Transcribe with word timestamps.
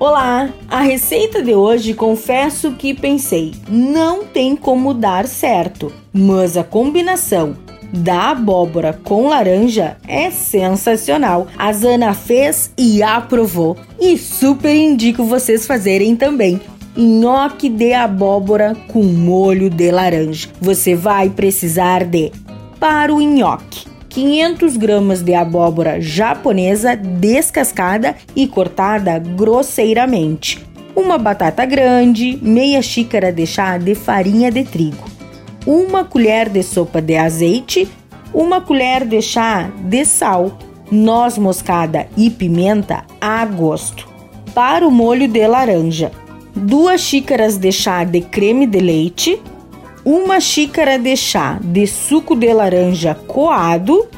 Olá! 0.00 0.48
A 0.70 0.80
receita 0.80 1.42
de 1.42 1.56
hoje 1.56 1.92
confesso 1.92 2.70
que 2.74 2.94
pensei, 2.94 3.52
não 3.68 4.24
tem 4.24 4.54
como 4.54 4.94
dar 4.94 5.26
certo, 5.26 5.92
mas 6.12 6.56
a 6.56 6.62
combinação 6.62 7.56
da 7.92 8.30
abóbora 8.30 8.92
com 9.02 9.26
laranja 9.26 9.96
é 10.06 10.30
sensacional. 10.30 11.48
A 11.58 11.72
Zana 11.72 12.14
fez 12.14 12.72
e 12.78 13.02
aprovou. 13.02 13.76
E 13.98 14.16
super 14.16 14.72
indico 14.72 15.24
vocês 15.24 15.66
fazerem 15.66 16.14
também. 16.14 16.60
Nhoque 16.96 17.68
de 17.68 17.92
abóbora 17.92 18.76
com 18.86 19.02
molho 19.02 19.68
de 19.68 19.90
laranja. 19.90 20.48
Você 20.60 20.94
vai 20.94 21.28
precisar 21.28 22.04
de 22.04 22.30
para 22.78 23.12
o 23.12 23.20
nhoque 23.20 23.87
500 24.08 24.76
gramas 24.76 25.22
de 25.22 25.34
abóbora 25.34 26.00
japonesa 26.00 26.96
descascada 26.96 28.16
e 28.34 28.46
cortada 28.46 29.18
grosseiramente, 29.18 30.64
uma 30.96 31.18
batata 31.18 31.64
grande, 31.64 32.38
meia 32.42 32.82
xícara 32.82 33.32
de 33.32 33.46
chá 33.46 33.78
de 33.78 33.94
farinha 33.94 34.50
de 34.50 34.64
trigo, 34.64 35.04
uma 35.66 36.04
colher 36.04 36.48
de 36.48 36.62
sopa 36.62 37.00
de 37.00 37.16
azeite, 37.16 37.88
uma 38.32 38.60
colher 38.60 39.04
de 39.04 39.20
chá 39.20 39.70
de 39.84 40.04
sal, 40.04 40.58
noz 40.90 41.38
moscada 41.38 42.08
e 42.16 42.30
pimenta 42.30 43.04
a 43.20 43.44
gosto. 43.44 44.08
Para 44.54 44.86
o 44.86 44.90
molho 44.90 45.28
de 45.28 45.46
laranja, 45.46 46.10
duas 46.54 47.00
xícaras 47.00 47.56
de 47.56 47.70
chá 47.70 48.04
de 48.04 48.20
creme 48.20 48.66
de 48.66 48.80
leite, 48.80 49.40
uma 50.10 50.40
xícara 50.40 50.98
de 50.98 51.14
chá 51.14 51.58
de 51.62 51.86
suco 51.86 52.34
de 52.34 52.50
laranja 52.50 53.14
coado, 53.14 54.08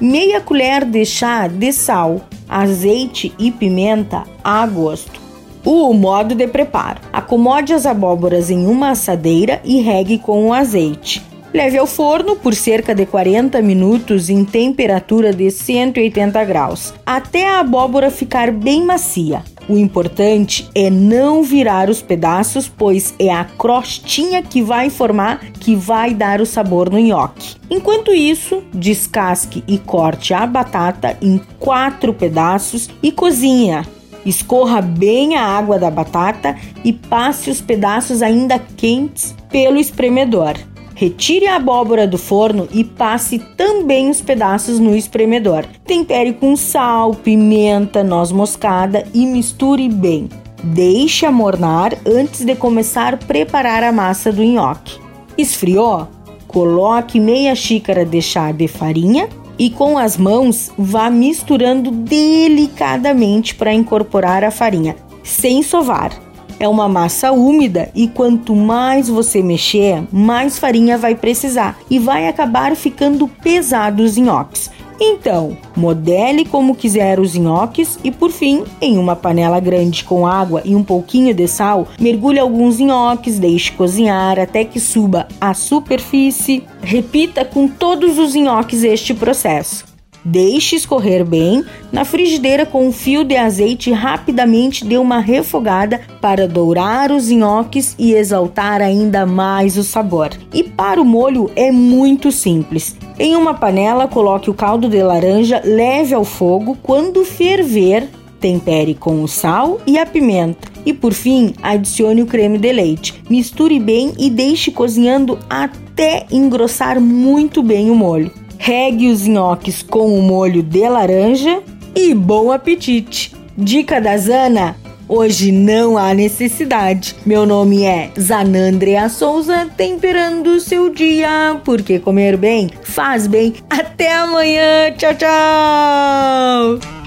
meia 0.00 0.40
colher 0.40 0.84
de 0.84 1.04
chá 1.04 1.48
de 1.48 1.72
sal, 1.72 2.20
azeite 2.48 3.34
e 3.36 3.50
pimenta 3.50 4.22
a 4.44 4.64
gosto. 4.64 5.20
O 5.64 5.92
modo 5.92 6.36
de 6.36 6.46
preparo: 6.46 7.00
acomode 7.12 7.72
as 7.72 7.84
abóboras 7.84 8.48
em 8.48 8.64
uma 8.64 8.90
assadeira 8.90 9.60
e 9.64 9.80
regue 9.80 10.18
com 10.18 10.46
o 10.46 10.52
azeite. 10.52 11.20
Leve 11.52 11.78
ao 11.78 11.86
forno 11.86 12.36
por 12.36 12.54
cerca 12.54 12.94
de 12.94 13.04
40 13.04 13.60
minutos 13.60 14.30
em 14.30 14.44
temperatura 14.44 15.32
de 15.32 15.50
180 15.50 16.44
graus, 16.44 16.94
até 17.04 17.48
a 17.48 17.58
abóbora 17.58 18.08
ficar 18.08 18.52
bem 18.52 18.84
macia. 18.84 19.42
O 19.70 19.78
importante 19.78 20.68
é 20.74 20.90
não 20.90 21.44
virar 21.44 21.88
os 21.88 22.02
pedaços, 22.02 22.66
pois 22.66 23.14
é 23.20 23.32
a 23.32 23.44
crostinha 23.44 24.42
que 24.42 24.60
vai 24.60 24.90
formar 24.90 25.38
que 25.60 25.76
vai 25.76 26.12
dar 26.12 26.40
o 26.40 26.46
sabor 26.46 26.90
no 26.90 26.98
nhoque. 26.98 27.54
Enquanto 27.70 28.12
isso, 28.12 28.64
descasque 28.74 29.62
e 29.68 29.78
corte 29.78 30.34
a 30.34 30.44
batata 30.44 31.16
em 31.22 31.40
quatro 31.60 32.12
pedaços 32.12 32.90
e 33.00 33.12
cozinha. 33.12 33.86
Escorra 34.26 34.82
bem 34.82 35.36
a 35.36 35.44
água 35.44 35.78
da 35.78 35.88
batata 35.88 36.56
e 36.84 36.92
passe 36.92 37.48
os 37.48 37.60
pedaços 37.60 38.22
ainda 38.22 38.58
quentes 38.76 39.36
pelo 39.52 39.78
espremedor. 39.78 40.54
Retire 41.00 41.46
a 41.46 41.56
abóbora 41.56 42.06
do 42.06 42.18
forno 42.18 42.68
e 42.70 42.84
passe 42.84 43.38
também 43.56 44.10
os 44.10 44.20
pedaços 44.20 44.78
no 44.78 44.94
espremedor. 44.94 45.64
Tempere 45.86 46.34
com 46.34 46.54
sal, 46.54 47.14
pimenta, 47.14 48.04
noz 48.04 48.30
moscada 48.30 49.06
e 49.14 49.24
misture 49.24 49.88
bem. 49.88 50.28
Deixe 50.62 51.24
amornar 51.24 51.96
antes 52.06 52.44
de 52.44 52.54
começar 52.54 53.14
a 53.14 53.16
preparar 53.16 53.82
a 53.82 53.90
massa 53.90 54.30
do 54.30 54.44
nhoque. 54.44 55.00
Esfriou? 55.38 56.06
Coloque 56.46 57.18
meia 57.18 57.54
xícara 57.54 58.04
de 58.04 58.20
chá 58.20 58.52
de 58.52 58.68
farinha 58.68 59.26
e 59.58 59.70
com 59.70 59.96
as 59.96 60.18
mãos 60.18 60.70
vá 60.76 61.08
misturando 61.08 61.90
delicadamente 61.90 63.54
para 63.54 63.72
incorporar 63.72 64.44
a 64.44 64.50
farinha, 64.50 64.96
sem 65.22 65.62
sovar. 65.62 66.12
É 66.60 66.68
uma 66.68 66.90
massa 66.90 67.32
úmida 67.32 67.90
e 67.94 68.06
quanto 68.06 68.54
mais 68.54 69.08
você 69.08 69.42
mexer, 69.42 70.04
mais 70.12 70.58
farinha 70.58 70.98
vai 70.98 71.14
precisar 71.14 71.78
e 71.88 71.98
vai 71.98 72.28
acabar 72.28 72.76
ficando 72.76 73.26
pesado 73.26 74.02
os 74.02 74.18
nhoques. 74.18 74.70
Então, 75.00 75.56
modele 75.74 76.44
como 76.44 76.74
quiser 76.74 77.18
os 77.18 77.34
nhoques 77.34 77.98
e, 78.04 78.10
por 78.10 78.30
fim, 78.30 78.64
em 78.78 78.98
uma 78.98 79.16
panela 79.16 79.58
grande 79.58 80.04
com 80.04 80.26
água 80.26 80.60
e 80.62 80.76
um 80.76 80.84
pouquinho 80.84 81.32
de 81.32 81.48
sal, 81.48 81.88
mergulhe 81.98 82.38
alguns 82.38 82.78
nhoques, 82.78 83.38
deixe 83.38 83.72
cozinhar 83.72 84.38
até 84.38 84.62
que 84.62 84.78
suba 84.78 85.26
à 85.40 85.54
superfície. 85.54 86.64
Repita 86.82 87.42
com 87.42 87.66
todos 87.66 88.18
os 88.18 88.34
nhoques 88.34 88.84
este 88.84 89.14
processo. 89.14 89.89
Deixe 90.24 90.76
escorrer 90.76 91.24
bem. 91.24 91.64
Na 91.90 92.04
frigideira 92.04 92.66
com 92.66 92.86
um 92.86 92.92
fio 92.92 93.24
de 93.24 93.36
azeite 93.36 93.90
rapidamente 93.90 94.84
dê 94.84 94.98
uma 94.98 95.18
refogada 95.18 96.00
para 96.20 96.46
dourar 96.46 97.10
os 97.10 97.28
nhoques 97.30 97.94
e 97.98 98.12
exaltar 98.12 98.82
ainda 98.82 99.24
mais 99.24 99.78
o 99.78 99.82
sabor. 99.82 100.30
E 100.52 100.62
para 100.62 101.00
o 101.00 101.04
molho 101.04 101.50
é 101.56 101.72
muito 101.72 102.30
simples. 102.30 102.96
Em 103.18 103.34
uma 103.34 103.54
panela 103.54 104.06
coloque 104.06 104.50
o 104.50 104.54
caldo 104.54 104.88
de 104.88 105.02
laranja 105.02 105.60
leve 105.64 106.14
ao 106.14 106.24
fogo. 106.24 106.76
Quando 106.82 107.24
ferver, 107.24 108.08
tempere 108.38 108.94
com 108.94 109.22
o 109.22 109.28
sal 109.28 109.80
e 109.86 109.98
a 109.98 110.04
pimenta. 110.04 110.68
E 110.84 110.92
por 110.92 111.12
fim, 111.12 111.54
adicione 111.62 112.22
o 112.22 112.26
creme 112.26 112.58
de 112.58 112.72
leite. 112.72 113.22
Misture 113.28 113.78
bem 113.78 114.12
e 114.18 114.30
deixe 114.30 114.70
cozinhando 114.70 115.38
até 115.48 116.26
engrossar 116.30 117.00
muito 117.00 117.62
bem 117.62 117.90
o 117.90 117.94
molho 117.94 118.30
regue 118.60 119.08
os 119.08 119.26
nhoques 119.26 119.82
com 119.82 120.12
o 120.16 120.22
molho 120.22 120.62
de 120.62 120.86
laranja 120.86 121.62
e 121.94 122.14
bom 122.14 122.52
apetite! 122.52 123.34
Dica 123.56 123.98
da 124.00 124.16
Zana: 124.18 124.76
hoje 125.08 125.50
não 125.50 125.96
há 125.96 126.12
necessidade. 126.12 127.16
Meu 127.24 127.46
nome 127.46 127.84
é 127.84 128.10
Zanandrea 128.20 129.08
Souza, 129.08 129.66
temperando 129.76 130.48
o 130.48 130.60
seu 130.60 130.90
dia, 130.90 131.58
porque 131.64 131.98
comer 131.98 132.36
bem 132.36 132.70
faz 132.82 133.26
bem. 133.26 133.54
Até 133.68 134.14
amanhã, 134.14 134.92
tchau, 134.96 135.14
tchau! 135.14 136.99